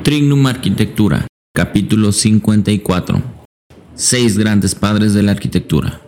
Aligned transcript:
Trignum 0.00 0.46
Arquitectura, 0.46 1.26
capítulo 1.52 2.12
54. 2.12 3.20
Seis 3.94 4.38
grandes 4.38 4.76
padres 4.76 5.12
de 5.12 5.24
la 5.24 5.32
arquitectura. 5.32 6.00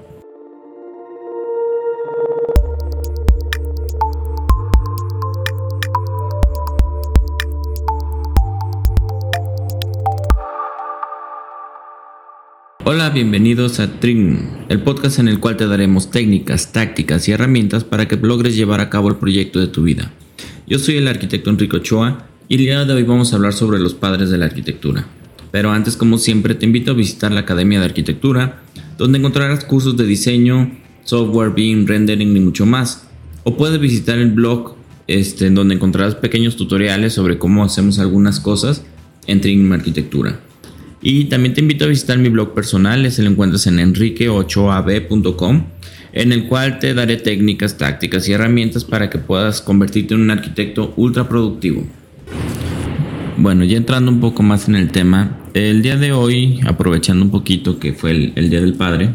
Hola, 12.84 13.10
bienvenidos 13.10 13.80
a 13.80 13.98
Trignum, 13.98 14.66
el 14.68 14.82
podcast 14.82 15.18
en 15.18 15.26
el 15.26 15.40
cual 15.40 15.56
te 15.56 15.66
daremos 15.66 16.12
técnicas, 16.12 16.72
tácticas 16.72 17.28
y 17.28 17.32
herramientas 17.32 17.82
para 17.82 18.06
que 18.06 18.16
logres 18.16 18.54
llevar 18.56 18.80
a 18.80 18.88
cabo 18.88 19.08
el 19.08 19.16
proyecto 19.16 19.58
de 19.58 19.66
tu 19.66 19.82
vida. 19.82 20.12
Yo 20.66 20.78
soy 20.78 20.96
el 20.96 21.08
arquitecto 21.08 21.50
Enrico 21.50 21.78
Ochoa 21.78 22.29
y 22.50 22.56
el 22.56 22.62
día 22.62 22.84
de 22.84 22.92
hoy 22.92 23.04
vamos 23.04 23.32
a 23.32 23.36
hablar 23.36 23.52
sobre 23.52 23.78
los 23.78 23.94
padres 23.94 24.28
de 24.28 24.36
la 24.36 24.46
arquitectura. 24.46 25.06
Pero 25.52 25.70
antes, 25.70 25.96
como 25.96 26.18
siempre, 26.18 26.56
te 26.56 26.66
invito 26.66 26.90
a 26.90 26.94
visitar 26.94 27.30
la 27.30 27.42
Academia 27.42 27.78
de 27.78 27.86
Arquitectura, 27.86 28.62
donde 28.98 29.18
encontrarás 29.18 29.64
cursos 29.64 29.96
de 29.96 30.04
diseño, 30.04 30.68
software, 31.04 31.50
BIM, 31.50 31.86
rendering 31.86 32.36
y 32.36 32.40
mucho 32.40 32.66
más. 32.66 33.06
O 33.44 33.56
puedes 33.56 33.78
visitar 33.78 34.18
el 34.18 34.32
blog, 34.32 34.74
este, 35.06 35.48
donde 35.50 35.76
encontrarás 35.76 36.16
pequeños 36.16 36.56
tutoriales 36.56 37.12
sobre 37.12 37.38
cómo 37.38 37.62
hacemos 37.62 38.00
algunas 38.00 38.40
cosas 38.40 38.82
en 39.28 39.40
Trinum 39.40 39.70
Arquitectura. 39.70 40.40
Y 41.00 41.26
también 41.26 41.54
te 41.54 41.60
invito 41.60 41.84
a 41.84 41.88
visitar 41.88 42.18
mi 42.18 42.30
blog 42.30 42.52
personal, 42.52 43.06
ese 43.06 43.22
lo 43.22 43.30
encuentras 43.30 43.68
en 43.68 43.78
enrique8ab.com, 43.78 45.66
en 46.12 46.32
el 46.32 46.48
cual 46.48 46.80
te 46.80 46.94
daré 46.94 47.16
técnicas, 47.16 47.78
tácticas 47.78 48.28
y 48.28 48.32
herramientas 48.32 48.84
para 48.84 49.08
que 49.08 49.18
puedas 49.18 49.60
convertirte 49.60 50.14
en 50.14 50.22
un 50.22 50.30
arquitecto 50.32 50.92
ultra 50.96 51.28
productivo. 51.28 51.86
Bueno, 53.40 53.64
ya 53.64 53.78
entrando 53.78 54.10
un 54.10 54.20
poco 54.20 54.42
más 54.42 54.68
en 54.68 54.74
el 54.74 54.92
tema, 54.92 55.38
el 55.54 55.80
día 55.80 55.96
de 55.96 56.12
hoy, 56.12 56.60
aprovechando 56.66 57.24
un 57.24 57.30
poquito 57.30 57.78
que 57.78 57.94
fue 57.94 58.32
el, 58.36 58.50
Día 58.50 58.60
del 58.60 58.74
Padre, 58.74 59.14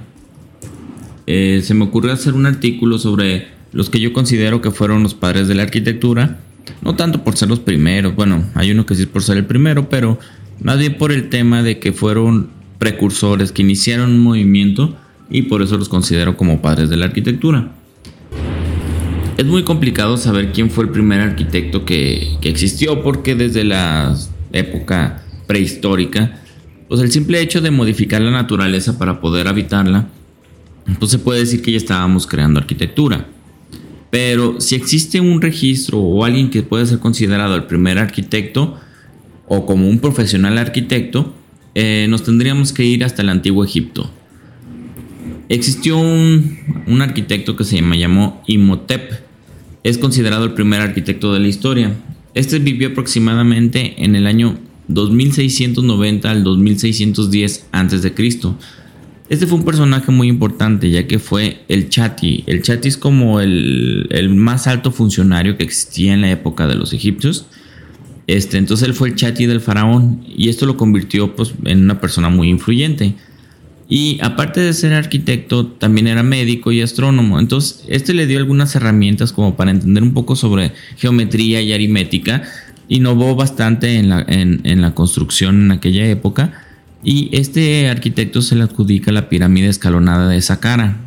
eh, 1.28 1.62
se 1.64 1.76
me 1.76 1.84
ocurrió 1.84 2.12
hacer 2.12 2.34
un 2.34 2.48
artículo 2.48 2.98
sobre 2.98 3.50
los 3.72 3.92
que 3.92 4.00
yo 4.00 4.14
considero 4.14 4.62
que 4.62 4.72
fueron 4.72 5.04
los 5.04 5.14
padres 5.14 5.48
de 5.48 5.54
la 5.54 5.62
arquitectura, 5.62 6.40
no 6.82 6.96
tanto 6.96 7.24
por 7.24 7.38
ser 7.38 7.50
los 7.50 7.60
primeros, 7.60 8.16
bueno, 8.16 8.44
hay 8.56 8.72
uno 8.72 8.88
que 8.88 8.96
sí 8.96 9.04
es 9.04 9.08
por 9.08 9.22
ser 9.22 9.38
el 9.38 9.46
primero, 9.46 9.90
pero 9.90 10.18
más 10.60 10.80
bien 10.80 10.98
por 10.98 11.12
el 11.12 11.30
tema 11.30 11.62
de 11.62 11.78
que 11.78 11.94
fueron 11.94 12.50
precursores, 12.80 13.52
que 13.52 13.62
iniciaron 13.62 14.10
un 14.10 14.22
movimiento 14.22 14.98
y 15.30 15.44
por 15.44 15.62
eso 15.62 15.78
los 15.78 15.88
considero 15.88 16.36
como 16.36 16.64
padres 16.64 16.90
de 16.90 16.98
la 16.98 17.06
arquitectura. 17.06 17.74
Es 19.38 19.44
muy 19.44 19.64
complicado 19.64 20.16
saber 20.16 20.54
quién 20.54 20.72
fue 20.72 20.86
el 20.86 20.92
primer 20.92 21.20
arquitecto 21.20 21.84
que, 21.84 22.38
existió 22.42 23.04
porque 23.04 23.36
desde 23.36 23.66
la 23.66 24.18
época 24.54 25.26
prehistórica, 25.46 26.40
pues 26.88 27.02
el 27.02 27.12
simple 27.12 27.42
hecho 27.42 27.60
de 27.60 27.70
modificar 27.70 28.22
la 28.22 28.32
naturaleza 28.32 28.98
para 28.98 29.20
poder 29.20 29.50
habitarla, 29.50 30.08
pues 31.00 31.12
se 31.12 31.20
puede 31.20 31.42
decir 31.42 31.62
que 31.62 31.72
ya 31.72 31.78
estábamos 31.78 32.28
creando 32.28 32.62
arquitectura. 32.62 33.28
Pero 34.10 34.62
si 34.62 34.76
existe 34.76 35.20
un 35.20 35.42
registro 35.42 36.00
o 36.00 36.24
alguien 36.24 36.50
que 36.50 36.64
puede 36.64 36.86
ser 36.86 37.00
considerado 37.00 37.56
el 37.56 37.66
primer 37.66 37.98
arquitecto 38.00 38.80
o 39.48 39.66
como 39.66 39.90
un 39.90 40.00
profesional 40.00 40.58
arquitecto, 40.58 41.36
eh, 41.74 42.08
nos 42.10 42.24
tendríamos 42.24 42.72
que 42.72 42.86
ir 42.86 43.04
hasta 43.04 43.22
el 43.22 43.28
antiguo 43.28 43.66
Egipto. 43.66 44.10
Existió 45.50 45.98
un, 45.98 46.86
un 46.88 47.02
arquitecto 47.02 47.58
que 47.58 47.66
se 47.66 47.82
llamó 47.82 48.42
Imhotep, 48.48 49.25
es 49.86 50.00
considerado 50.00 50.46
el 50.46 50.54
primer 50.54 50.82
arquitecto 50.82 51.32
de 51.32 51.40
la 51.40 51.48
historia. 51.48 51.94
Este 52.34 52.58
vivió 52.58 52.88
aproximadamente 52.90 54.04
en 54.04 54.16
el 54.16 54.26
año 54.26 54.58
2690 54.88 56.32
al 56.32 56.44
2610 56.44 57.68
a.C. 57.72 58.14
Este 59.30 59.46
fue 59.46 59.60
un 59.60 59.64
personaje 59.64 60.12
muy 60.12 60.28
importante 60.28 60.90
ya 60.90 61.06
que 61.06 61.20
fue 61.20 61.64
el 61.68 61.90
Chati. 61.90 62.44
El 62.48 62.64
Chati 62.64 62.88
es 62.88 62.98
como 62.98 63.40
el, 63.40 64.08
el, 64.10 64.30
más 64.34 64.66
alto 64.66 64.92
funcionario 64.92 65.56
que 65.56 65.64
existía 65.64 66.16
en 66.16 66.22
la 66.22 66.32
época 66.32 66.66
de 66.66 66.74
los 66.74 66.92
egipcios. 66.92 67.46
Este, 68.26 68.58
entonces 68.58 68.88
él 68.88 68.96
fue 68.96 69.10
el 69.10 69.16
Chati 69.16 69.46
del 69.46 69.62
faraón 69.62 70.26
y 70.36 70.50
esto 70.50 70.66
lo 70.66 70.78
convirtió 70.78 71.36
pues, 71.36 71.54
en 71.64 71.84
una 71.84 72.02
persona 72.02 72.30
muy 72.30 72.50
influyente. 72.50 73.14
Y 73.88 74.18
aparte 74.22 74.62
de 74.62 74.74
ser 74.74 74.94
arquitecto, 74.94 75.68
también 75.68 76.08
era 76.08 76.24
médico 76.24 76.72
y 76.72 76.82
astrónomo. 76.82 77.40
Entonces, 77.40 77.84
este 77.88 78.14
le 78.14 78.26
dio 78.26 78.40
algunas 78.40 78.76
herramientas 78.76 79.32
como 79.32 79.56
para 79.56 79.72
entender 79.72 80.02
un 80.02 80.14
poco 80.14 80.36
sobre 80.36 80.72
geometría 80.98 81.62
y 81.62 81.72
aritmética. 81.72 82.44
Innovó 82.88 83.36
bastante 83.36 83.98
en 83.98 84.10
la, 84.10 84.92
construcción 84.96 85.62
en 85.62 85.72
aquella 85.72 86.06
época. 86.08 86.64
Y 87.04 87.30
este 87.32 87.88
arquitecto 87.88 88.42
se 88.42 88.56
le 88.56 88.64
adjudica 88.64 89.12
la 89.12 89.30
pirámide 89.30 89.68
escalonada 89.68 90.30
de 90.30 90.42
Saqqara, 90.42 90.98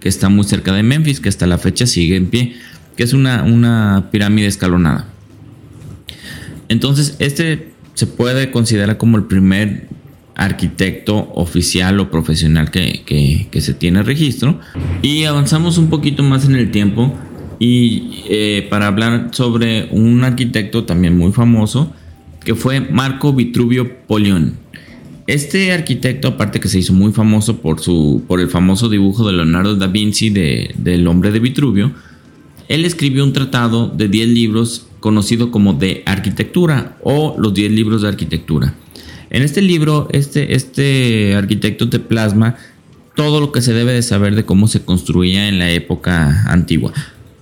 que 0.00 0.10
está 0.10 0.28
muy 0.28 0.44
cerca 0.44 0.74
de 0.74 0.82
Memphis, 0.82 1.20
que 1.20 1.30
hasta 1.30 1.46
la 1.46 1.56
fecha 1.56 1.86
sigue 1.86 2.16
en 2.16 2.26
pie, 2.26 2.56
que 2.96 3.02
es 3.02 3.14
una 3.14 4.08
pirámide 4.12 4.46
escalonada. 4.46 5.08
Entonces, 6.68 7.16
este 7.18 7.72
se 7.94 8.06
puede 8.06 8.50
considerar 8.50 8.98
como 8.98 9.16
el 9.16 9.24
primer 9.24 9.88
arquitecto 10.36 11.32
oficial 11.34 11.98
o 11.98 12.10
profesional 12.10 12.70
que, 12.70 13.48
se 13.58 13.74
tiene 13.74 14.02
registro. 14.02 14.60
Y 15.02 15.24
avanzamos 15.24 15.78
un 15.78 15.88
poquito 15.88 16.22
más 16.22 16.44
en 16.44 16.54
el 16.54 16.70
tiempo 16.70 17.12
y 17.58 18.22
eh, 18.28 18.66
para 18.68 18.86
hablar 18.86 19.30
sobre 19.32 19.88
un 19.90 20.22
arquitecto 20.22 20.84
también 20.84 21.16
muy 21.16 21.32
famoso 21.32 21.92
que 22.44 22.54
fue 22.54 22.80
Marco 22.80 23.32
Vitruvio 23.32 24.06
Polión. 24.06 24.54
Este 25.26 25.72
arquitecto, 25.72 26.28
aparte 26.28 26.60
que 26.60 26.68
se 26.68 26.78
hizo 26.78 26.92
muy 26.92 27.12
famoso 27.12 27.56
por, 27.56 27.80
su, 27.80 28.22
por 28.28 28.40
el 28.40 28.48
famoso 28.48 28.88
dibujo 28.88 29.26
de 29.26 29.32
Leonardo 29.32 29.74
da 29.74 29.88
Vinci 29.88 30.30
de, 30.30 30.72
del 30.76 31.08
hombre 31.08 31.32
de 31.32 31.40
Vitruvio, 31.40 31.92
él 32.68 32.84
escribió 32.84 33.24
un 33.24 33.32
tratado 33.32 33.88
de 33.88 34.06
10 34.08 34.28
libros 34.28 34.86
conocido 35.00 35.50
como 35.50 35.72
de 35.72 36.02
arquitectura 36.06 36.96
o 37.02 37.34
los 37.38 37.54
10 37.54 37.72
libros 37.72 38.02
de 38.02 38.08
arquitectura. 38.08 38.74
En 39.30 39.42
este 39.42 39.62
libro, 39.62 40.08
este, 40.12 40.54
este 40.54 41.34
arquitecto 41.34 41.88
te 41.88 41.98
plasma 41.98 42.56
todo 43.16 43.40
lo 43.40 43.50
que 43.50 43.62
se 43.62 43.72
debe 43.72 43.92
de 43.92 44.02
saber 44.02 44.36
de 44.36 44.44
cómo 44.44 44.68
se 44.68 44.84
construía 44.84 45.48
en 45.48 45.58
la 45.58 45.70
época 45.70 46.44
antigua. 46.46 46.92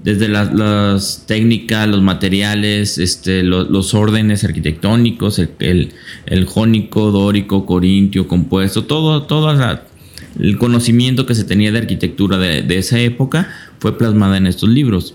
Desde 0.03 0.28
las, 0.28 1.25
técnicas, 1.27 1.89
los 1.89 2.03
materiales, 2.03 2.99
este, 2.99 3.43
los, 3.43 3.94
órdenes 3.94 4.44
arquitectónicos, 4.44 5.41
el, 5.59 6.44
jónico, 6.47 7.11
dórico, 7.11 7.67
corintio, 7.67 8.28
compuesto, 8.28 8.84
todo, 8.84 9.23
todo 9.23 9.50
el 10.39 10.59
conocimiento 10.59 11.27
que 11.27 11.34
se 11.34 11.44
tenía 11.44 11.73
de 11.73 11.78
arquitectura 11.78 12.39
de, 12.39 12.62
de 12.62 12.78
esa 12.78 12.99
época 13.00 13.49
fue 13.78 13.99
plasmada 13.99 14.37
en 14.37 14.47
estos 14.47 14.69
libros. 14.69 15.15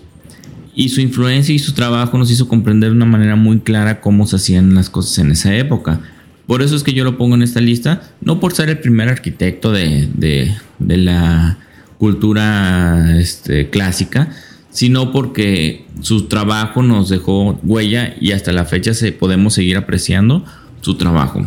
Y 0.74 0.90
su 0.90 1.00
influencia 1.00 1.54
y 1.54 1.58
su 1.58 1.72
trabajo 1.72 2.18
nos 2.18 2.30
hizo 2.30 2.48
comprender 2.48 2.90
de 2.90 2.96
una 2.96 3.06
manera 3.06 3.36
muy 3.36 3.60
clara 3.60 4.00
cómo 4.00 4.26
se 4.26 4.36
hacían 4.36 4.74
las 4.74 4.90
cosas 4.90 5.18
en 5.18 5.30
esa 5.30 5.56
época. 5.56 6.00
Por 6.50 6.62
eso 6.62 6.74
es 6.74 6.82
que 6.82 6.92
yo 6.92 7.04
lo 7.04 7.16
pongo 7.16 7.36
en 7.36 7.42
esta 7.42 7.60
lista, 7.60 8.02
no 8.22 8.40
por 8.40 8.54
ser 8.54 8.70
el 8.70 8.80
primer 8.80 9.08
arquitecto 9.08 9.70
de, 9.70 10.52
la 10.80 11.58
cultura 11.96 13.16
este, 13.20 13.70
clásica, 13.70 14.32
sino 14.68 15.12
porque 15.12 15.86
su 16.00 16.26
trabajo 16.26 16.82
nos 16.82 17.08
dejó 17.08 17.60
huella 17.62 18.16
y 18.20 18.32
hasta 18.32 18.50
la 18.50 18.64
fecha 18.64 18.94
se, 18.94 19.12
podemos 19.12 19.54
seguir 19.54 19.76
apreciando 19.76 20.44
su 20.80 20.96
trabajo. 20.96 21.46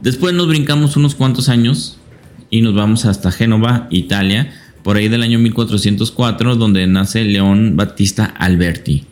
Después 0.00 0.34
nos 0.34 0.48
brincamos 0.48 0.96
unos 0.96 1.14
cuantos 1.14 1.48
años 1.48 2.00
y 2.50 2.62
nos 2.62 2.74
vamos 2.74 3.04
hasta 3.04 3.30
Génova, 3.30 3.86
Italia, 3.92 4.52
por 4.82 4.96
ahí 4.96 5.06
del 5.06 5.22
año 5.22 5.38
1404, 5.38 6.56
donde 6.56 6.88
nace 6.88 7.22
León 7.22 7.76
Battista 7.76 8.24
Alberti. 8.24 9.04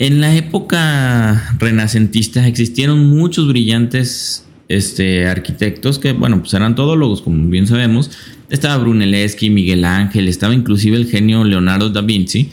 En 0.00 0.20
la 0.20 0.36
época 0.36 1.56
renacentista 1.58 2.46
existieron 2.46 3.10
muchos 3.10 3.48
brillantes 3.48 4.44
este, 4.68 5.26
arquitectos 5.26 5.98
que, 5.98 6.12
bueno, 6.12 6.38
pues 6.38 6.54
eran 6.54 6.76
todólogos, 6.76 7.20
como 7.20 7.48
bien 7.48 7.66
sabemos. 7.66 8.12
Estaba 8.48 8.78
Brunelleschi, 8.78 9.50
Miguel 9.50 9.84
Ángel, 9.84 10.28
estaba 10.28 10.54
inclusive 10.54 10.96
el 10.96 11.06
genio 11.06 11.42
Leonardo 11.42 11.90
da 11.90 12.00
Vinci, 12.02 12.50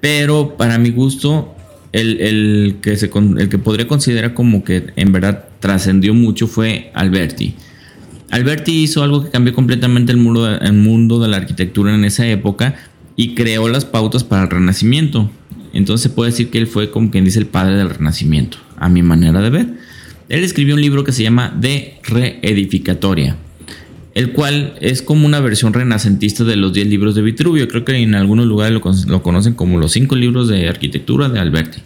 pero 0.00 0.56
para 0.56 0.78
mi 0.78 0.90
gusto, 0.90 1.56
el, 1.90 2.76
que, 2.80 2.96
se, 2.96 3.10
el 3.38 3.48
que 3.48 3.58
podría 3.58 3.88
considerar 3.88 4.32
como 4.32 4.62
que 4.62 4.86
en 4.94 5.10
verdad 5.10 5.48
trascendió 5.58 6.14
mucho 6.14 6.46
fue 6.46 6.92
Alberti. 6.94 7.54
Alberti 8.30 8.82
hizo 8.82 9.02
algo 9.02 9.24
que 9.24 9.30
cambió 9.30 9.52
completamente 9.54 10.12
el 10.12 10.18
mundo, 10.18 10.48
el 10.48 10.72
mundo 10.72 11.18
de 11.18 11.28
la 11.28 11.38
arquitectura 11.38 11.94
en 11.94 12.04
esa 12.04 12.28
época 12.28 12.76
y 13.16 13.34
creó 13.34 13.68
las 13.68 13.84
pautas 13.84 14.22
para 14.22 14.44
el 14.44 14.50
Renacimiento. 14.50 15.30
Entonces 15.76 16.10
puede 16.10 16.30
decir 16.30 16.48
que 16.48 16.56
él 16.58 16.66
fue 16.66 16.90
como 16.90 17.10
quien 17.10 17.24
dice 17.24 17.38
el 17.38 17.46
padre 17.46 17.76
del 17.76 17.90
renacimiento, 17.90 18.56
a 18.78 18.88
mi 18.88 19.02
manera 19.02 19.42
de 19.42 19.50
ver. 19.50 19.66
Él 20.30 20.42
escribió 20.42 20.74
un 20.74 20.80
libro 20.80 21.04
que 21.04 21.12
se 21.12 21.22
llama 21.22 21.54
De 21.54 21.98
Reedificatoria, 22.02 23.36
el 24.14 24.32
cual 24.32 24.74
es 24.80 25.02
como 25.02 25.26
una 25.26 25.40
versión 25.40 25.74
renacentista 25.74 26.44
de 26.44 26.56
los 26.56 26.72
10 26.72 26.86
libros 26.86 27.14
de 27.14 27.20
Vitruvio. 27.20 27.68
Creo 27.68 27.84
que 27.84 27.94
en 27.94 28.14
algunos 28.14 28.46
lugares 28.46 28.80
lo, 29.06 29.22
conocen 29.22 29.52
como 29.52 29.78
los 29.78 29.92
5 29.92 30.16
libros 30.16 30.48
de 30.48 30.66
arquitectura 30.66 31.28
de 31.28 31.40
Alberti. 31.40 31.80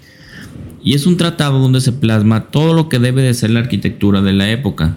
y 0.83 0.95
es 0.95 1.07
un 1.07 1.17
tratado 1.17 1.59
donde 1.59 1.81
se 1.81 1.93
plasma 1.93 2.45
todo 2.45 2.75
lo 2.75 2.89
que 2.89 3.01
debe 3.01 3.23
de 3.23 3.35
ser 3.35 3.51
la 3.51 3.61
arquitectura 3.61 4.23
de 4.23 4.33
la 4.33 4.51
época. 4.51 4.97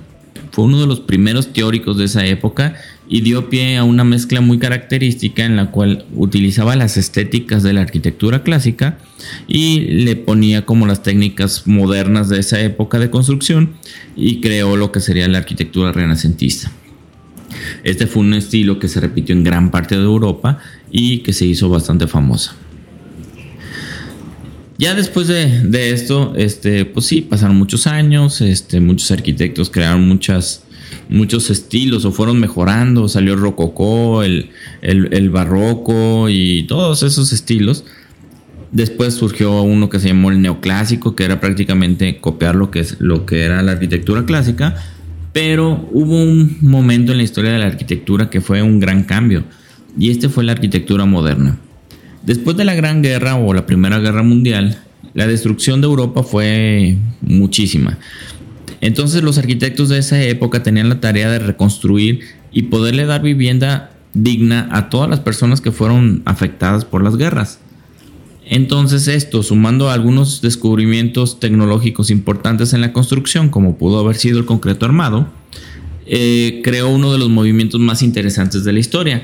Fue 0.53 0.65
uno 0.65 0.79
de 0.79 0.85
los 0.85 0.99
primeros 0.99 1.51
teóricos 1.51 1.97
de 1.97 2.05
esa 2.05 2.27
época 2.27 2.75
y 3.09 3.21
dio 3.21 3.49
pie 3.49 3.77
a 3.77 3.83
una 3.83 4.03
mezcla 4.03 4.39
muy 4.39 4.59
característica 4.59 5.43
en 5.43 5.55
la 5.55 5.71
cual 5.71 6.05
utilizaba 6.15 6.75
las 6.75 6.95
estéticas 6.95 7.63
de 7.63 7.73
la 7.73 7.81
arquitectura 7.81 8.43
clásica 8.43 8.99
y 9.47 9.79
le 9.79 10.15
ponía 10.15 10.63
como 10.63 10.85
las 10.85 11.01
técnicas 11.01 11.65
modernas 11.65 12.29
de 12.29 12.39
esa 12.39 12.61
época 12.61 12.99
de 12.99 13.09
construcción 13.09 13.73
y 14.15 14.41
creó 14.41 14.77
lo 14.77 14.91
que 14.91 14.99
sería 14.99 15.27
la 15.27 15.39
arquitectura 15.39 15.91
renacentista. 15.91 16.71
Este 17.83 18.05
fue 18.05 18.21
un 18.21 18.35
estilo 18.35 18.77
que 18.77 18.89
se 18.89 18.99
repitió 18.99 19.33
en 19.33 19.43
gran 19.43 19.71
parte 19.71 19.95
de 19.97 20.03
Europa 20.03 20.59
y 20.91 21.19
que 21.19 21.33
se 21.33 21.47
hizo 21.47 21.67
bastante 21.67 22.05
famosa. 22.05 22.55
Ya 24.83 24.93
después 24.95 25.29
de, 25.29 25.93
esto, 25.93 26.33
este, 26.35 26.83
pues 26.83 27.05
sí, 27.05 27.21
pasaron 27.21 27.55
muchos 27.55 27.87
años, 27.87 28.41
este, 28.41 28.81
muchos 28.81 29.11
arquitectos 29.11 29.69
crearon 29.69 30.05
muchas, 30.05 30.65
muchos 31.07 31.49
estilos 31.49 32.03
o 32.03 32.11
fueron 32.11 32.37
mejorando, 32.37 33.07
salió 33.07 33.35
el 33.35 33.39
rococó, 33.39 34.23
el, 34.23 34.49
el, 34.81 35.29
barroco 35.29 36.27
y 36.27 36.63
todos 36.63 37.01
esos 37.01 37.31
estilos. 37.31 37.85
Después 38.73 39.13
surgió 39.13 39.61
uno 39.61 39.87
que 39.87 40.01
se 40.01 40.09
llamó 40.09 40.31
el 40.31 40.41
neoclásico, 40.41 41.15
que 41.15 41.23
era 41.23 41.39
prácticamente 41.39 42.17
copiar 42.17 42.55
lo 42.55 42.69
que, 42.69 42.81
es, 42.81 42.99
lo 42.99 43.25
que 43.25 43.43
era 43.43 43.63
la 43.63 43.71
arquitectura 43.71 44.25
clásica, 44.25 44.75
pero 45.31 45.87
hubo 45.93 46.21
un 46.21 46.57
momento 46.59 47.13
en 47.13 47.19
la 47.19 47.23
historia 47.23 47.53
de 47.53 47.59
la 47.59 47.67
arquitectura 47.67 48.29
que 48.29 48.41
fue 48.41 48.61
un 48.61 48.81
gran 48.81 49.05
cambio, 49.05 49.45
y 49.97 50.11
este 50.11 50.27
fue 50.27 50.43
la 50.43 50.51
arquitectura 50.51 51.05
moderna. 51.05 51.57
Después 52.23 52.55
de 52.55 52.63
la 52.63 52.73
Gran 52.73 53.01
Guerra 53.01 53.35
o 53.35 53.53
la 53.53 53.65
Primera 53.65 53.99
Guerra 53.99 54.23
Mundial, 54.23 54.77
la 55.13 55.27
destrucción 55.27 55.81
de 55.81 55.87
Europa 55.87 56.23
fue 56.23 56.97
muchísima. 57.21 57.99
Entonces 58.79 59.23
los 59.23 59.37
arquitectos 59.37 59.89
de 59.89 59.99
esa 59.99 60.21
época 60.21 60.63
tenían 60.63 60.89
la 60.89 60.99
tarea 60.99 61.29
de 61.29 61.39
reconstruir 61.39 62.21
y 62.51 62.63
poderle 62.63 63.05
dar 63.05 63.21
vivienda 63.21 63.91
digna 64.13 64.69
a 64.71 64.89
todas 64.89 65.09
las 65.09 65.19
personas 65.19 65.61
que 65.61 65.71
fueron 65.71 66.21
afectadas 66.25 66.85
por 66.85 67.03
las 67.03 67.17
guerras. 67.17 67.59
Entonces 68.45 69.07
esto, 69.07 69.41
sumando 69.43 69.89
algunos 69.89 70.41
descubrimientos 70.41 71.39
tecnológicos 71.39 72.09
importantes 72.09 72.73
en 72.73 72.81
la 72.81 72.93
construcción, 72.93 73.49
como 73.49 73.77
pudo 73.77 73.99
haber 73.99 74.15
sido 74.15 74.39
el 74.39 74.45
concreto 74.45 74.85
armado, 74.85 75.27
eh, 76.05 76.61
creó 76.63 76.89
uno 76.89 77.11
de 77.13 77.19
los 77.19 77.29
movimientos 77.29 77.79
más 77.79 78.01
interesantes 78.01 78.63
de 78.63 78.73
la 78.73 78.79
historia. 78.79 79.23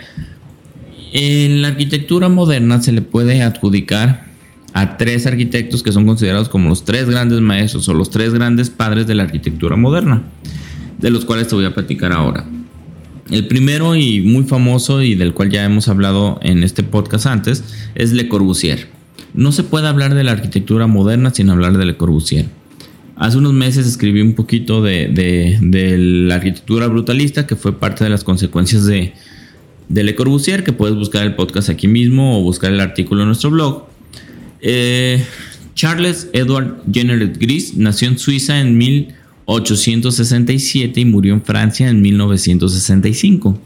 En 1.12 1.62
la 1.62 1.70
arquitectura 1.70 2.30
moderna 2.30 2.82
se 2.82 2.92
le 2.92 3.02
puede 3.02 3.42
adjudicar 3.42 4.26
a 4.74 4.98
tres 4.98 5.26
arquitectos 5.26 5.82
que 5.82 5.92
son 5.92 6.06
considerados 6.06 6.50
como 6.50 6.70
los 6.70 6.86
tres 6.86 7.10
grandes 7.10 7.42
maestros 7.42 7.90
o 7.90 7.94
los 7.96 8.12
tres 8.12 8.34
grandes 8.34 8.70
padres 8.70 9.08
de 9.08 9.16
la 9.16 9.24
arquitectura 9.24 9.76
moderna, 9.76 10.24
de 11.00 11.10
los 11.10 11.26
cuales 11.26 11.48
te 11.48 11.56
voy 11.56 11.66
a 11.66 11.74
platicar 11.74 12.12
ahora. 12.12 12.46
El 13.32 13.48
primero 13.48 13.96
y 13.96 14.22
muy 14.22 14.44
famoso 14.44 15.02
y 15.02 15.16
del 15.16 15.34
cual 15.34 15.50
ya 15.50 15.64
hemos 15.64 15.88
hablado 15.88 16.40
en 16.44 16.64
este 16.64 16.84
podcast 16.84 17.26
antes 17.26 17.64
es 17.96 18.12
Le 18.14 18.28
Corbusier. 18.28 18.88
No 19.34 19.52
se 19.52 19.64
puede 19.64 19.88
hablar 19.88 20.14
de 20.14 20.24
la 20.24 20.32
arquitectura 20.32 20.86
moderna 20.86 21.32
sin 21.34 21.50
hablar 21.50 21.78
de 21.78 21.86
Le 21.86 21.98
Corbusier. 21.98 22.46
Hace 23.16 23.38
unos 23.38 23.54
meses 23.54 23.86
escribí 23.86 24.22
un 24.22 24.34
poquito 24.34 24.82
de, 24.82 25.10
de 25.10 25.98
la 25.98 26.36
arquitectura 26.36 26.88
brutalista 26.88 27.48
que 27.48 27.56
fue 27.56 27.78
parte 27.80 28.04
de 28.04 28.10
las 28.10 28.24
consecuencias 28.24 28.86
de, 28.86 29.14
de 29.90 30.04
Le 30.04 30.16
Corbusier, 30.16 30.64
que 30.64 30.72
puedes 30.72 30.96
buscar 30.96 31.26
el 31.26 31.36
podcast 31.36 31.70
aquí 31.70 31.88
mismo 31.88 32.40
o 32.40 32.44
buscar 32.44 32.72
el 32.72 32.80
artículo 32.80 33.22
en 33.22 33.28
nuestro 33.28 33.50
blog. 33.50 33.88
Eh, 34.62 35.26
Charles 35.76 36.30
Edward 36.34 36.82
Jenner 36.92 37.38
Gris 37.38 37.76
nació 37.76 38.10
en 38.10 38.20
Suiza 38.20 38.60
en 38.60 38.78
1867 38.78 41.02
y 41.02 41.06
murió 41.06 41.34
en 41.34 41.42
Francia 41.42 41.90
en 41.90 42.02
1965. 42.02 43.60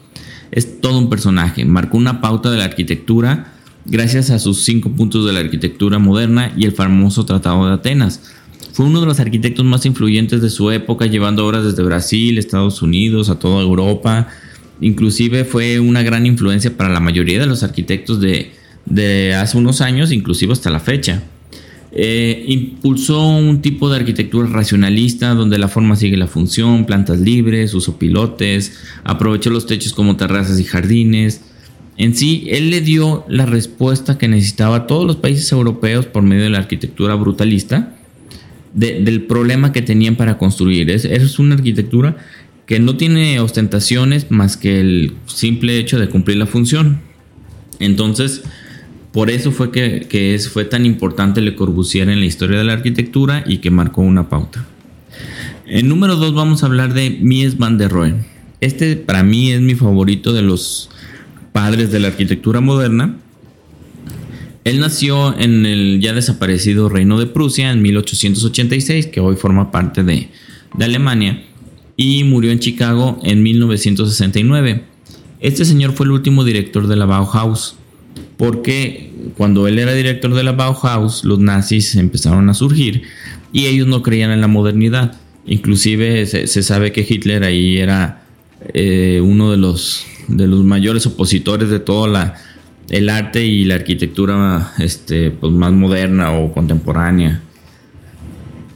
Es 0.51 0.81
todo 0.81 0.99
un 0.99 1.09
personaje, 1.09 1.65
marcó 1.65 1.97
una 1.97 2.21
pauta 2.21 2.51
de 2.51 2.57
la 2.57 2.65
arquitectura 2.65 3.53
gracias 3.85 4.29
a 4.29 4.39
sus 4.39 4.63
cinco 4.63 4.91
puntos 4.91 5.25
de 5.25 5.33
la 5.33 5.39
arquitectura 5.39 5.99
moderna 5.99 6.53
y 6.55 6.65
el 6.65 6.71
famoso 6.71 7.25
Tratado 7.25 7.67
de 7.67 7.73
Atenas. 7.73 8.21
Fue 8.71 8.85
uno 8.85 9.01
de 9.01 9.05
los 9.05 9.19
arquitectos 9.19 9.65
más 9.65 9.85
influyentes 9.85 10.41
de 10.41 10.49
su 10.49 10.71
época, 10.71 11.05
llevando 11.05 11.45
obras 11.45 11.63
desde 11.63 11.83
Brasil, 11.83 12.37
Estados 12.37 12.81
Unidos, 12.81 13.29
a 13.29 13.37
toda 13.37 13.61
Europa, 13.61 14.29
Inclusive 14.83 15.45
fue 15.45 15.79
una 15.79 16.03
gran 16.03 16.25
influencia 16.25 16.75
para 16.75 16.89
la 16.89 16.99
mayoría 16.99 17.39
de 17.39 17.45
los 17.45 17.63
arquitectos 17.63 18.19
de, 18.19 19.33
hace 19.33 19.57
unos 19.57 19.79
años, 19.79 20.11
inclusive 20.11 20.51
hasta 20.51 20.69
la 20.69 20.81
fecha. 20.81 21.23
Eh, 21.93 22.43
impulsó 22.47 23.25
un 23.29 23.61
tipo 23.61 23.89
de 23.89 23.95
arquitectura 23.97 24.49
racionalista 24.49 25.35
donde 25.35 25.57
la 25.57 25.69
forma 25.69 25.95
sigue 25.95 26.17
la 26.17 26.27
función, 26.27 26.85
plantas 26.85 27.19
libres, 27.19 27.73
usó 27.73 27.97
pilotes, 27.97 28.73
aprovechó 29.05 29.51
los 29.51 29.67
techos 29.67 29.93
como 29.93 30.17
terrazas 30.17 30.59
y 30.59 30.65
jardines. 30.65 31.39
En 31.95 32.13
sí, 32.13 32.47
él 32.49 32.69
le 32.69 32.81
dio 32.81 33.23
la 33.29 33.45
respuesta 33.45 34.17
que 34.17 34.27
necesitaba 34.27 34.75
a 34.75 34.87
todos 34.87 35.05
los 35.07 35.15
países 35.15 35.49
europeos 35.53 36.07
por 36.07 36.23
medio 36.23 36.43
de 36.43 36.49
la 36.49 36.57
arquitectura 36.57 37.15
brutalista 37.15 37.95
del 38.73 39.21
problema 39.21 39.71
que 39.71 39.81
tenían 39.81 40.17
para 40.17 40.37
construir. 40.37 40.89
Es 40.89 41.39
una 41.39 41.55
arquitectura 41.55 42.17
que 42.65 42.79
no 42.79 42.95
tiene 42.95 43.39
ostentaciones 43.39 44.31
más 44.31 44.57
que 44.57 44.79
el 44.79 45.13
simple 45.25 45.77
hecho 45.77 45.99
de 45.99 46.09
cumplir 46.09 46.37
la 46.37 46.45
función. 46.45 47.01
Entonces, 47.79 48.43
por 49.11 49.29
eso 49.29 49.51
fue 49.51 49.71
que, 49.71 50.39
fue 50.51 50.65
tan 50.65 50.85
importante 50.85 51.41
Le 51.41 51.55
Corbusier 51.55 52.09
en 52.09 52.19
la 52.19 52.25
historia 52.25 52.57
de 52.57 52.63
la 52.63 52.73
arquitectura 52.73 53.43
y 53.45 53.57
que 53.57 53.69
marcó 53.69 54.01
una 54.01 54.29
pauta. 54.29 54.65
En 55.65 55.87
número 55.87 56.15
2 56.15 56.33
vamos 56.33 56.63
a 56.63 56.67
hablar 56.67 56.93
de 56.93 57.09
Mies 57.09 57.57
van 57.57 57.77
der 57.77 57.91
Rohe. 57.91 58.15
Este 58.61 58.95
para 58.95 59.23
mí 59.23 59.51
es 59.51 59.61
mi 59.61 59.75
favorito 59.75 60.33
de 60.33 60.41
los 60.41 60.89
padres 61.51 61.91
de 61.91 61.99
la 61.99 62.07
arquitectura 62.09 62.61
moderna. 62.61 63.17
Él 64.63 64.79
nació 64.79 65.37
en 65.37 65.65
el 65.65 65.99
ya 66.01 66.13
desaparecido 66.13 66.87
Reino 66.87 67.19
de 67.19 67.25
Prusia 67.25 67.71
en 67.71 67.81
1886, 67.81 69.07
que 69.07 69.19
hoy 69.19 69.35
forma 69.35 69.71
parte 69.71 70.03
de, 70.03 70.29
de 70.75 70.85
Alemania 70.85 71.43
y 71.95 72.23
murió 72.23 72.51
en 72.51 72.59
Chicago 72.59 73.19
en 73.23 73.43
1969. 73.43 74.83
Este 75.39 75.65
señor 75.65 75.93
fue 75.93 76.05
el 76.05 76.11
último 76.11 76.43
director 76.43 76.87
de 76.87 76.95
la 76.95 77.05
Bauhaus, 77.05 77.75
porque 78.37 79.11
cuando 79.37 79.67
él 79.67 79.79
era 79.79 79.93
director 79.93 80.33
de 80.33 80.43
la 80.43 80.53
Bauhaus, 80.53 81.23
los 81.23 81.39
nazis 81.39 81.95
empezaron 81.95 82.49
a 82.49 82.53
surgir 82.53 83.03
y 83.51 83.65
ellos 83.65 83.87
no 83.87 84.01
creían 84.01 84.31
en 84.31 84.41
la 84.41 84.47
modernidad. 84.47 85.17
Inclusive 85.45 86.25
se, 86.25 86.63
sabe 86.63 86.91
que 86.91 87.05
Hitler 87.07 87.43
ahí 87.43 87.77
era 87.77 88.23
eh, 88.73 89.19
uno 89.21 89.51
de 89.51 89.57
los, 89.57 90.05
de 90.27 90.47
los 90.47 90.63
mayores 90.63 91.05
opositores 91.05 91.69
de 91.69 91.79
todo 91.79 92.07
la, 92.07 92.35
el 92.89 93.09
arte 93.09 93.45
y 93.45 93.65
la 93.65 93.75
arquitectura 93.75 94.71
este, 94.79 95.31
pues 95.31 95.51
más 95.51 95.73
moderna 95.73 96.31
o 96.31 96.53
contemporánea. 96.53 97.41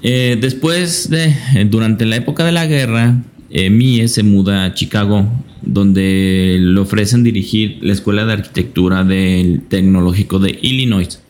Eh, 0.04 0.38
después 0.40 1.10
de, 1.10 1.34
durante 1.70 2.06
la 2.06 2.18
época 2.18 2.46
de 2.46 2.52
la 2.52 2.68
guerra, 2.68 3.24
eh, 3.50 3.70
Mie 3.70 4.08
se 4.08 4.24
muda 4.24 4.66
a 4.66 4.74
Chicago, 4.74 5.28
donde 5.62 6.58
le 6.60 6.80
ofrecen 6.80 7.24
dirigir 7.24 7.80
la 7.82 7.94
Escuela 7.94 8.26
de 8.26 8.34
Arquitectura 8.34 9.04
del 9.04 9.62
Tecnológico 9.68 10.40
de 10.40 10.58
Illinois. 10.62 11.22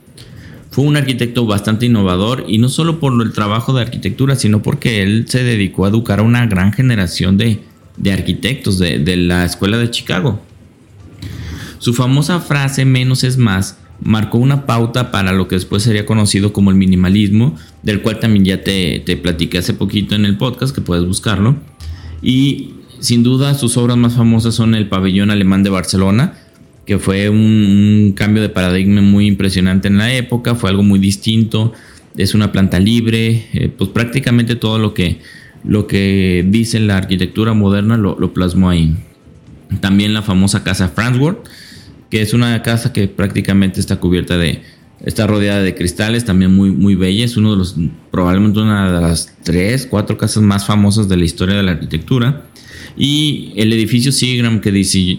Fue 0.70 0.86
un 0.86 0.98
arquitecto 0.98 1.46
bastante 1.46 1.88
innovador 1.88 2.46
y 2.48 2.60
no 2.60 2.70
solo 2.70 3.00
por 3.00 3.20
el 3.22 3.34
trabajo 3.34 3.74
de 3.74 3.82
arquitectura, 3.82 4.36
sino 4.36 4.62
porque 4.62 5.02
él 5.02 5.26
se 5.28 5.44
dedicó 5.44 5.86
a 5.86 5.90
educar 5.90 6.20
a 6.20 6.24
una 6.24 6.46
gran 6.46 6.72
generación 6.72 7.38
de, 7.38 7.62
arquitectos 8.12 8.78
de 8.78 9.16
la 9.16 9.46
Escuela 9.46 9.78
de 9.78 9.90
Chicago. 9.90 10.40
Su 11.80 11.94
famosa 11.94 12.40
frase 12.40 12.86
menos 12.86 13.24
es 13.24 13.38
más 13.38 13.78
marcó 14.02 14.38
una 14.38 14.66
pauta 14.66 15.12
para 15.12 15.32
lo 15.32 15.48
que 15.48 15.56
después 15.56 15.84
sería 15.84 16.06
conocido 16.06 16.54
como 16.54 16.72
el 16.72 16.78
minimalismo, 16.78 17.56
del 17.84 18.02
cual 18.02 18.20
también 18.20 18.46
ya 18.46 18.64
te, 18.64 19.02
te 19.06 19.18
platiqué 19.18 19.58
hace 19.58 19.74
poquito 19.74 20.16
en 20.16 20.26
el 20.26 20.38
podcast, 20.38 20.74
que 20.74 20.82
puedes 20.82 21.06
buscarlo. 21.06 21.56
Y 22.22 22.74
sin 23.00 23.24
duda 23.24 23.54
sus 23.54 23.78
obras 23.78 23.98
más 23.98 24.16
famosas 24.16 24.56
son 24.56 24.76
el 24.76 24.88
pabellón 24.88 25.32
alemán 25.32 25.64
de 25.64 25.70
Barcelona, 25.70 26.34
que 26.86 27.00
fue 27.00 27.30
un, 27.30 28.14
cambio 28.16 28.42
de 28.42 28.50
paradigma 28.50 29.02
muy 29.02 29.28
impresionante 29.28 29.88
en 29.88 29.98
la 29.98 30.14
época, 30.14 30.56
fue 30.56 30.70
algo 30.70 30.84
muy 30.84 31.00
distinto, 31.00 31.74
es 32.16 32.34
una 32.34 32.52
planta 32.52 32.80
libre, 32.80 33.48
eh, 33.54 33.70
pues 33.76 33.90
prácticamente 33.90 34.56
todo 34.56 34.80
lo 34.80 34.94
que, 34.94 35.20
lo 35.64 35.86
que 35.86 36.46
dice 36.48 36.80
la 36.80 36.98
arquitectura 36.98 37.54
moderna 37.54 37.98
lo, 37.98 38.18
lo 38.18 38.34
plasmó 38.34 38.70
ahí. 38.70 38.96
También 39.82 40.14
la 40.14 40.22
famosa 40.22 40.64
casa 40.64 40.88
Frankfurt, 40.88 41.46
que 42.10 42.22
es 42.22 42.34
una 42.34 42.62
casa 42.62 42.94
que 42.94 43.08
prácticamente 43.08 43.80
está 43.80 43.98
cubierta 43.98 44.38
de, 44.38 44.62
Está 45.06 45.28
rodeada 45.28 45.62
de 45.62 45.76
cristales, 45.76 46.26
también 46.26 46.56
muy, 46.56 46.72
muy 46.72 46.96
bella. 46.96 47.24
Es 47.24 47.38
uno 47.38 47.52
de 47.52 47.58
los, 47.58 47.76
probablemente 48.10 48.60
una 48.60 48.92
de 48.92 49.02
las 49.02 49.32
tres, 49.44 49.86
cuatro 49.86 50.18
casas 50.18 50.42
más 50.42 50.66
famosas 50.66 51.08
de 51.08 51.18
la 51.18 51.26
historia 51.26 51.56
de 51.56 51.64
la 51.64 51.72
arquitectura. 51.72 52.46
Y 52.98 53.54
el 53.58 53.72
edificio 53.74 54.12
Seagram 54.12 54.60
que, 54.60 54.72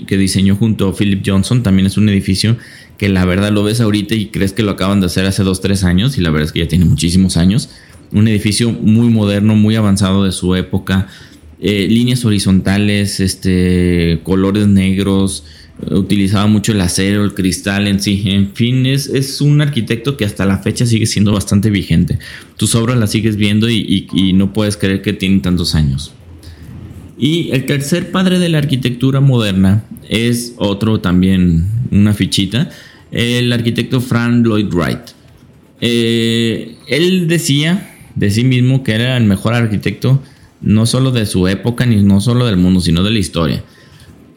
que 0.06 0.18
diseñó 0.18 0.56
junto 0.56 0.88
a 0.88 0.96
Philip 0.96 1.22
Johnson 1.24 1.62
también 1.62 1.86
es 1.86 1.96
un 1.96 2.08
edificio 2.08 2.56
que 2.96 3.08
la 3.08 3.24
verdad 3.24 3.52
lo 3.52 3.62
ves 3.62 3.80
ahorita 3.80 4.16
y 4.16 4.26
crees 4.26 4.52
que 4.52 4.64
lo 4.64 4.72
acaban 4.72 4.98
de 4.98 5.06
hacer 5.06 5.26
hace 5.26 5.44
dos, 5.44 5.60
tres 5.60 5.84
años 5.84 6.18
y 6.18 6.22
la 6.22 6.30
verdad 6.30 6.46
es 6.46 6.52
que 6.52 6.58
ya 6.58 6.68
tiene 6.68 6.84
muchísimos 6.84 7.36
años. 7.36 7.70
Un 8.10 8.26
edificio 8.26 8.72
muy 8.72 9.08
moderno, 9.10 9.54
muy 9.54 9.76
avanzado 9.76 10.24
de 10.24 10.32
su 10.32 10.56
época. 10.56 11.06
Eh, 11.60 11.88
líneas 11.90 12.24
horizontales, 12.24 13.20
este, 13.20 14.20
colores 14.22 14.68
negros, 14.68 15.44
utilizaba 15.90 16.46
mucho 16.46 16.72
el 16.72 16.80
acero, 16.80 17.24
el 17.24 17.34
cristal 17.34 17.86
en 17.86 18.00
sí. 18.00 18.22
En 18.26 18.54
fin, 18.54 18.86
es, 18.86 19.06
es, 19.06 19.40
un 19.40 19.60
arquitecto 19.60 20.16
que 20.16 20.24
hasta 20.24 20.44
la 20.44 20.58
fecha 20.58 20.86
sigue 20.86 21.06
siendo 21.06 21.32
bastante 21.32 21.70
vigente. 21.70 22.18
Tus 22.56 22.74
obras 22.74 22.98
las 22.98 23.10
sigues 23.10 23.36
viendo 23.36 23.68
y, 23.70 24.32
no 24.34 24.52
puedes 24.52 24.76
creer 24.76 25.02
que 25.02 25.12
tienen 25.12 25.42
tantos 25.42 25.74
años. 25.74 26.12
Y 27.18 27.50
el 27.50 27.66
tercer 27.66 28.10
padre 28.10 28.38
de 28.38 28.48
la 28.48 28.58
arquitectura 28.58 29.20
moderna 29.20 29.84
es 30.08 30.54
otro 30.56 31.00
también, 31.00 31.66
una 31.90 32.14
fichita, 32.14 32.70
el 33.10 33.52
arquitecto 33.52 34.00
Frank 34.00 34.46
Lloyd 34.46 34.72
Wright. 34.72 35.00
Eh, 35.80 36.76
él 36.86 37.28
decía 37.28 37.96
de 38.14 38.30
sí 38.30 38.44
mismo 38.44 38.82
que 38.82 38.92
era 38.92 39.16
el 39.16 39.24
mejor 39.24 39.54
arquitecto 39.54 40.22
no 40.60 40.86
solo 40.86 41.10
de 41.10 41.26
su 41.26 41.48
época 41.48 41.86
ni 41.86 42.02
no 42.02 42.20
solo 42.20 42.46
del 42.46 42.56
mundo, 42.56 42.80
sino 42.80 43.02
de 43.02 43.10
la 43.10 43.18
historia 43.18 43.62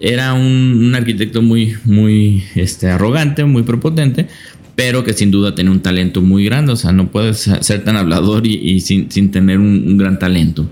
era 0.02 0.34
un, 0.34 0.94
arquitecto 0.96 1.42
muy, 1.42 1.76
muy 1.86 2.44
este, 2.56 2.90
arrogante, 2.90 3.46
muy 3.46 3.62
prepotente, 3.62 4.28
pero 4.76 5.04
que 5.04 5.14
sin 5.14 5.30
duda 5.30 5.54
tenía 5.54 5.72
un 5.72 5.82
talento 5.82 6.22
muy 6.22 6.44
grande. 6.44 6.74
O 6.74 6.76
sea, 6.76 6.92
no 6.92 7.12
puedes 7.12 7.38
ser 7.62 7.84
tan 7.84 7.96
hablador 7.96 8.48
y, 8.48 8.82
sin, 8.82 9.32
tener 9.32 9.60
un, 9.60 9.98
gran 9.98 10.18
talento. 10.18 10.68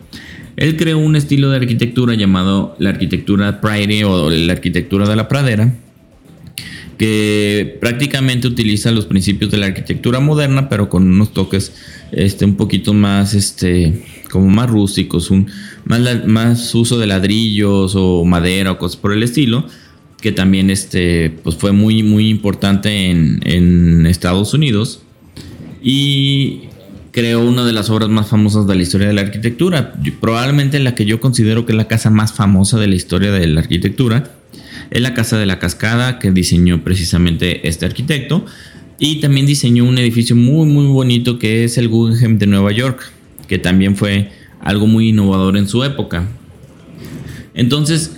Él 0.58 0.75
creó 0.75 0.98
un 0.98 1.15
estilo 1.15 1.51
de 1.51 1.58
arquitectura 1.58 2.15
llamado 2.15 2.75
la 2.79 2.89
arquitectura 2.89 3.62
prairie 3.62 4.03
o 4.03 4.29
la 4.29 4.51
arquitectura 4.51 5.08
de 5.08 5.15
la 5.15 5.27
pradera, 5.27 5.75
que 6.98 7.77
prácticamente 7.79 8.48
utiliza 8.48 8.91
los 8.91 9.06
principios 9.06 9.51
de 9.51 9.58
la 9.58 9.68
arquitectura 9.68 10.20
moderna, 10.20 10.68
pero 10.68 10.89
con 10.89 11.08
unos 11.08 11.34
toques 11.34 11.72
este, 12.12 12.44
un 12.44 12.56
poquito 12.56 12.94
más, 12.94 13.36
este, 13.36 14.03
como 14.29 14.48
más 14.48 14.69
rústicos, 14.69 15.31
más 15.86 16.75
uso 16.75 16.98
de 16.98 17.07
ladrillos 17.07 17.93
o 17.95 18.24
madera 18.25 18.71
o 18.71 18.77
cosas 18.77 18.98
por 18.98 19.13
el 19.13 19.24
estilo, 19.24 19.65
que 20.21 20.31
también 20.31 20.69
este, 20.69 21.29
pues 21.43 21.55
fue 21.55 21.71
muy, 21.71 22.03
muy 22.03 22.29
importante 22.29 23.09
en, 23.09 23.39
en 23.43 24.05
Estados 24.05 24.53
Unidos. 24.53 25.01
Y 25.81 26.62
creó 27.12 27.41
una 27.41 27.65
de 27.65 27.74
las 27.74 27.89
obras 27.89 28.09
más 28.09 28.27
famosas 28.27 28.67
de 28.67 28.75
la 28.75 28.81
historia 28.81 29.07
de 29.07 29.13
la 29.13 29.21
arquitectura, 29.21 29.93
probablemente 30.19 30.79
la 30.79 30.95
que 30.95 31.05
yo 31.05 31.19
considero 31.19 31.65
que 31.65 31.71
es 31.71 31.77
la 31.77 31.88
casa 31.88 32.09
más 32.09 32.33
famosa 32.33 32.77
de 32.79 32.88
la 32.88 32.95
historia 32.95 33.31
de 33.31 33.48
la 33.48 33.62
arquitectura, 33.62 34.31
es 34.91 35.01
la 35.01 35.13
Casa 35.13 35.38
de 35.38 35.45
la 35.45 35.59
Cascada 35.59 36.19
que 36.19 36.31
diseñó 36.31 36.83
precisamente 36.83 37.67
este 37.67 37.86
arquitecto. 37.86 38.45
Y 38.98 39.21
también 39.21 39.45
diseñó 39.45 39.86
un 39.86 39.98
edificio 39.98 40.36
muy 40.36 40.67
muy 40.67 40.88
bonito 40.88 41.39
que 41.39 41.63
es 41.63 41.77
el 41.77 41.88
Guggenheim 41.88 42.38
de 42.38 42.48
Nueva 42.48 42.71
York, 42.74 43.12
que 43.50 43.58
también 43.58 43.98
fue 43.98 44.32
algo 44.62 44.88
muy 44.88 45.10
innovador 45.10 45.58
en 45.58 45.68
su 45.68 45.84
época. 45.84 46.29
Entonces, 47.53 48.15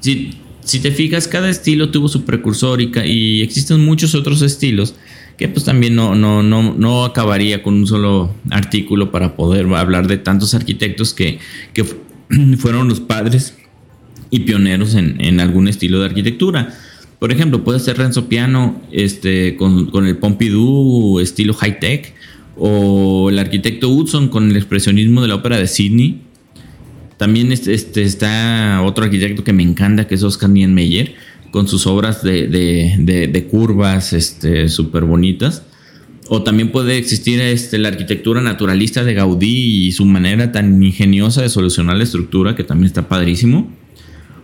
si, 0.00 0.34
si 0.62 0.80
te 0.80 0.90
fijas, 0.90 1.26
cada 1.26 1.48
estilo 1.48 1.90
tuvo 1.90 2.08
su 2.08 2.24
precursor 2.24 2.82
y, 2.82 2.92
y, 3.06 3.40
existen 3.40 3.82
muchos 3.82 4.14
otros 4.14 4.42
estilos 4.42 4.94
que 5.38 5.48
pues 5.48 5.64
también 5.64 5.94
no, 5.94 6.14
no, 6.14 6.42
no, 6.42 6.74
no 6.74 7.04
acabaría 7.04 7.62
con 7.62 7.74
un 7.74 7.86
solo 7.86 8.34
artículo 8.50 9.10
para 9.10 9.34
poder 9.34 9.66
hablar 9.74 10.06
de 10.06 10.18
tantos 10.18 10.54
arquitectos 10.54 11.14
que, 11.14 11.38
que 11.72 11.84
fueron 12.58 12.88
los 12.88 13.00
padres 13.00 13.54
y 14.30 14.40
pioneros 14.40 14.94
en, 14.94 15.40
algún 15.40 15.68
estilo 15.68 16.00
de 16.00 16.06
arquitectura. 16.06 16.74
Por 17.18 17.30
ejemplo, 17.30 17.62
puede 17.62 17.78
ser 17.80 17.98
Renzo 17.98 18.28
Piano 18.28 18.80
este, 18.90 19.56
con, 19.56 20.06
el 20.06 20.16
Pompidou 20.16 21.20
estilo 21.20 21.54
high-tech, 21.54 22.14
o 22.56 23.30
el 23.30 23.38
arquitecto 23.38 23.88
Hudson 23.88 24.28
con 24.28 24.50
el 24.50 24.56
expresionismo 24.56 25.22
de 25.22 25.28
la 25.28 25.36
ópera 25.36 25.58
de 25.58 25.66
Sydney. 25.66 26.22
También 27.16 27.52
este, 27.52 27.74
este 27.74 28.02
está 28.02 28.82
otro 28.84 29.04
arquitecto 29.04 29.44
que 29.44 29.52
me 29.52 29.62
encanta, 29.62 30.06
que 30.06 30.16
es 30.16 30.22
Oscar 30.22 30.50
Niemeyer, 30.50 31.14
con 31.50 31.68
sus 31.68 31.86
obras 31.86 32.22
de, 32.22 33.46
curvas 33.50 34.08
súper 34.08 34.56
este, 34.56 35.00
bonitas. 35.00 35.62
O 36.28 36.42
también 36.42 36.72
puede 36.72 36.96
existir 36.98 37.40
este, 37.40 37.78
la 37.78 37.88
arquitectura 37.88 38.40
naturalista 38.40 39.04
de 39.04 39.14
Gaudí 39.14 39.86
y 39.86 39.92
su 39.92 40.04
manera 40.04 40.50
tan 40.50 40.82
ingeniosa 40.82 41.42
de 41.42 41.48
solucionar 41.48 41.96
la 41.96 42.04
estructura, 42.04 42.56
que 42.56 42.64
también 42.64 42.86
está 42.86 43.08
padrísimo. 43.08 43.70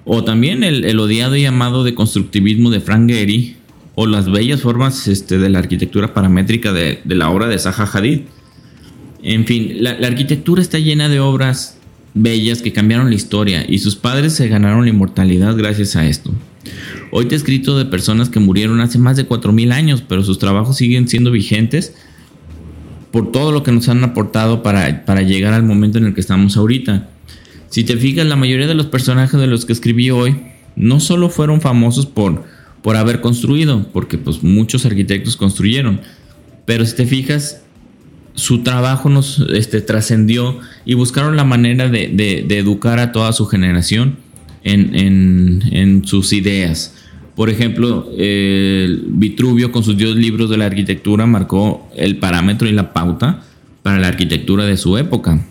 O 0.04 0.24
también 0.24 0.64
el, 0.64 0.98
odiado 0.98 1.36
y 1.36 1.44
amado 1.44 1.84
de 1.84 1.94
constructivismo 1.94 2.70
de 2.70 2.80
Frank 2.80 3.10
Gehry, 3.10 3.56
o 4.00 4.06
las 4.06 4.30
bellas 4.30 4.60
formas 4.60 5.08
este, 5.08 5.38
de 5.38 5.48
la 5.48 5.58
arquitectura 5.58 6.14
paramétrica 6.14 6.72
de, 6.72 7.00
la 7.04 7.30
obra 7.30 7.48
de 7.48 7.58
Zaha 7.58 7.82
Hadid. 7.92 8.20
En 9.24 9.44
fin, 9.44 9.78
la, 9.80 9.90
arquitectura 10.06 10.62
está 10.62 10.78
llena 10.78 11.08
de 11.08 11.18
obras 11.18 11.78
bellas 12.14 12.62
que 12.62 12.72
cambiaron 12.72 13.08
la 13.08 13.16
historia 13.16 13.66
y 13.68 13.80
sus 13.80 13.96
padres 13.96 14.34
se 14.34 14.46
ganaron 14.46 14.84
la 14.84 14.90
inmortalidad 14.90 15.56
gracias 15.56 15.96
a 15.96 16.06
esto. 16.06 16.32
Hoy 17.10 17.24
te 17.24 17.34
he 17.34 17.38
escrito 17.38 17.76
de 17.76 17.86
personas 17.86 18.28
que 18.28 18.38
murieron 18.38 18.80
hace 18.80 19.00
más 19.00 19.16
de 19.16 19.28
4.000 19.28 19.72
años, 19.72 20.04
pero 20.08 20.22
sus 20.22 20.38
trabajos 20.38 20.76
siguen 20.76 21.08
siendo 21.08 21.32
vigentes 21.32 21.92
por 23.10 23.32
todo 23.32 23.50
lo 23.50 23.64
que 23.64 23.72
nos 23.72 23.88
han 23.88 24.04
aportado 24.04 24.62
para, 24.62 25.06
para 25.06 25.22
llegar 25.22 25.54
al 25.54 25.64
momento 25.64 25.98
en 25.98 26.04
el 26.04 26.14
que 26.14 26.20
estamos 26.20 26.56
ahorita. 26.56 27.08
Si 27.68 27.82
te 27.82 27.96
fijas, 27.96 28.28
la 28.28 28.36
mayoría 28.36 28.68
de 28.68 28.74
los 28.74 28.86
personajes 28.86 29.40
de 29.40 29.48
los 29.48 29.64
que 29.64 29.72
escribí 29.72 30.12
hoy 30.12 30.36
no 30.76 31.00
solo 31.00 31.30
fueron 31.30 31.60
famosos 31.60 32.06
por, 32.06 32.44
por 32.82 32.96
haber 32.96 33.20
construido, 33.20 33.86
porque 33.92 34.18
pues 34.18 34.42
muchos 34.42 34.86
arquitectos 34.86 35.36
construyeron, 35.36 36.00
pero 36.64 36.84
si 36.84 36.96
te 36.96 37.06
fijas, 37.06 37.62
su 38.34 38.62
trabajo 38.62 39.08
nos 39.08 39.44
este, 39.52 39.80
trascendió 39.80 40.60
y 40.84 40.94
buscaron 40.94 41.36
la 41.36 41.44
manera 41.44 41.88
de, 41.88 42.46
educar 42.50 43.00
a 43.00 43.10
toda 43.10 43.32
su 43.32 43.46
generación 43.46 44.16
en, 44.62 46.02
sus 46.04 46.32
ideas. 46.32 46.94
Por 47.34 47.50
ejemplo, 47.50 48.08
Vitruvio 49.08 49.72
con 49.72 49.82
sus 49.82 49.96
10 49.96 50.16
libros 50.16 50.50
de 50.50 50.56
la 50.56 50.66
arquitectura 50.66 51.26
marcó 51.26 51.88
el 51.96 52.18
parámetro 52.18 52.68
y 52.68 52.72
la 52.72 52.92
pauta 52.92 53.42
para 53.82 53.98
la 53.98 54.08
arquitectura 54.08 54.64
de 54.66 54.76
su 54.76 54.96
época. 54.98 55.44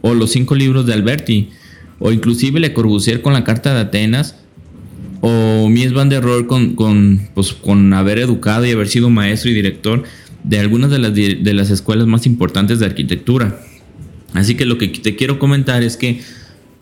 O 0.00 0.14
los 0.14 0.30
cinco 0.30 0.54
libros 0.54 0.86
de 0.86 0.94
Alberti, 0.94 1.50
o 1.98 2.10
inclusive 2.10 2.58
Le 2.58 2.72
Corbusier 2.72 3.20
con 3.20 3.34
la 3.34 3.44
Carta 3.44 3.74
de 3.74 3.80
Atenas, 3.80 4.36
o 5.20 5.68
Mies 5.68 5.92
van 5.92 6.08
der 6.08 6.22
Rohe 6.22 6.46
con, 6.46 6.74
con, 6.74 7.28
pues, 7.34 7.52
con 7.52 7.92
haber 7.92 8.18
educado 8.18 8.66
y 8.66 8.70
haber 8.70 8.88
sido 8.88 9.10
maestro 9.10 9.50
y 9.50 9.54
director 9.54 10.04
de 10.44 10.58
algunas 10.58 10.90
de 10.90 10.98
las, 10.98 11.14
de 11.14 11.54
las 11.54 11.70
escuelas 11.70 12.06
más 12.06 12.26
importantes 12.26 12.78
de 12.78 12.86
arquitectura. 12.86 13.60
Así 14.32 14.54
que 14.54 14.64
lo 14.64 14.78
que 14.78 14.88
te 14.88 15.16
quiero 15.16 15.38
comentar 15.38 15.82
es 15.82 15.96
que 15.96 16.20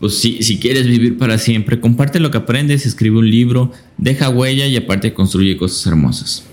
pues 0.00 0.18
si, 0.18 0.42
si, 0.42 0.58
quieres 0.58 0.86
vivir 0.86 1.18
para 1.18 1.38
siempre, 1.38 1.80
comparte 1.80 2.20
lo 2.20 2.30
que 2.30 2.38
aprendes, 2.38 2.86
escribe 2.86 3.18
un 3.18 3.28
libro, 3.28 3.72
deja 3.96 4.28
huella 4.28 4.66
y 4.66 4.76
aparte 4.76 5.12
construye 5.12 5.56
cosas 5.56 5.84
hermosas. 5.86 6.44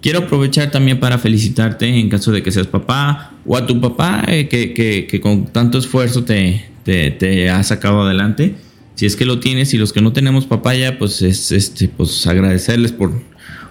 Quiero 0.00 0.20
aprovechar 0.20 0.70
también 0.70 1.00
para 1.00 1.18
felicitarte 1.18 1.86
en 1.86 2.08
caso 2.08 2.32
de 2.32 2.42
que 2.42 2.52
seas 2.52 2.68
papá 2.68 3.34
o 3.44 3.56
a 3.56 3.66
tu 3.66 3.80
papá 3.80 4.24
eh, 4.28 4.48
que, 4.48 4.72
que, 4.72 5.20
con 5.20 5.46
tanto 5.46 5.78
esfuerzo 5.78 6.24
te, 6.24 6.70
te, 6.84 7.50
ha 7.50 7.62
sacado 7.62 8.02
adelante. 8.02 8.54
Si 9.00 9.06
es 9.06 9.16
que 9.16 9.24
lo 9.24 9.40
tienes 9.40 9.72
y 9.72 9.78
los 9.78 9.94
que 9.94 10.02
no 10.02 10.12
tenemos 10.12 10.44
papaya, 10.44 10.98
pues 10.98 11.22
es 11.22 11.52
este, 11.52 11.88
pues 11.88 12.26
agradecerles 12.26 12.92
por, 12.92 13.10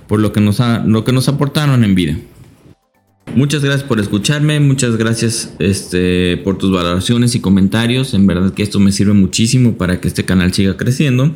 por 0.08 0.20
lo, 0.20 0.34
que 0.34 0.42
nos 0.42 0.58
lo 0.88 1.04
que 1.04 1.12
nos 1.12 1.28
aportaron 1.28 1.84
en 1.84 1.94
vida. 1.94 2.18
Muchas 3.36 3.64
gracias 3.64 3.88
por 3.88 4.00
escucharme, 4.00 4.60
muchas 4.60 4.98
gracias 4.98 5.54
este, 5.60 6.38
por 6.38 6.58
tus 6.58 6.72
valoraciones 6.72 7.36
y 7.36 7.42
comentarios. 7.42 8.16
En 8.16 8.26
verdad 8.26 8.56
que 8.56 8.64
esto 8.64 8.80
me 8.80 8.92
sirve 8.92 9.14
muchísimo 9.14 9.78
para 9.78 10.02
que 10.02 10.08
este 10.08 10.26
canal 10.26 10.52
siga 10.52 10.78
creciendo 10.78 11.32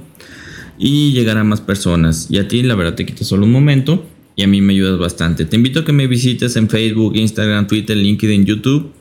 y 0.79 1.11
llegar 1.11 1.37
a 1.37 1.43
más 1.43 1.61
personas. 1.61 2.25
Y 2.31 2.39
a 2.39 2.47
ti, 2.47 2.63
la 2.63 2.73
verdad, 2.73 2.95
te 2.95 3.05
quita 3.05 3.23
solo 3.23 3.45
un 3.45 3.51
momento 3.51 4.09
y 4.35 4.41
a 4.41 4.47
mí 4.47 4.59
me 4.59 4.73
ayudas 4.73 4.97
bastante. 4.97 5.45
Te 5.45 5.55
invito 5.55 5.81
a 5.81 5.85
que 5.85 5.93
me 5.93 6.07
visites 6.07 6.55
en 6.55 6.67
Facebook, 6.67 7.15
Instagram, 7.15 7.67
Twitter, 7.67 7.95
LinkedIn, 7.95 8.43
YouTube 8.43 8.91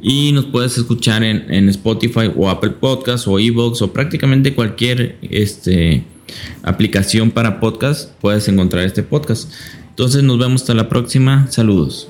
y 0.00 0.32
nos 0.32 0.46
puedes 0.46 0.76
escuchar 0.76 1.22
en, 1.22 1.68
Spotify 1.68 2.30
o 2.34 2.48
Apple 2.48 2.70
Podcasts 2.70 3.26
o 3.26 3.38
Evox 3.38 3.82
o 3.82 3.92
prácticamente 3.92 4.54
cualquier 4.54 5.18
este, 5.22 6.04
aplicación 6.62 7.30
para 7.30 7.60
podcast 7.60 8.10
puedes 8.20 8.48
encontrar 8.48 8.84
este 8.84 9.02
podcast. 9.02 9.52
Entonces 9.90 10.22
nos 10.22 10.38
vemos 10.38 10.62
hasta 10.62 10.74
la 10.74 10.88
próxima. 10.88 11.46
Saludos. 11.50 12.08